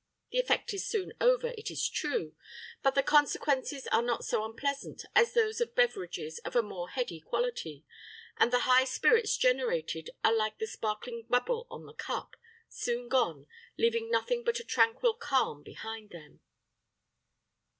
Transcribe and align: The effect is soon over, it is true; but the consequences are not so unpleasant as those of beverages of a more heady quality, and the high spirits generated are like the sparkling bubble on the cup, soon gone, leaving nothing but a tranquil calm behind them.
The 0.31 0.39
effect 0.39 0.73
is 0.73 0.83
soon 0.89 1.13
over, 1.21 1.53
it 1.55 1.69
is 1.69 1.87
true; 1.87 2.33
but 2.81 2.95
the 2.95 3.03
consequences 3.03 3.85
are 3.91 4.01
not 4.01 4.25
so 4.25 4.43
unpleasant 4.43 5.05
as 5.15 5.35
those 5.35 5.61
of 5.61 5.75
beverages 5.75 6.39
of 6.39 6.55
a 6.55 6.63
more 6.63 6.89
heady 6.89 7.19
quality, 7.19 7.85
and 8.37 8.51
the 8.51 8.61
high 8.61 8.83
spirits 8.85 9.37
generated 9.37 10.09
are 10.23 10.33
like 10.33 10.57
the 10.57 10.65
sparkling 10.65 11.27
bubble 11.29 11.67
on 11.69 11.85
the 11.85 11.93
cup, 11.93 12.35
soon 12.67 13.09
gone, 13.09 13.45
leaving 13.77 14.09
nothing 14.09 14.43
but 14.43 14.59
a 14.59 14.63
tranquil 14.63 15.13
calm 15.13 15.61
behind 15.61 16.09
them. 16.09 16.39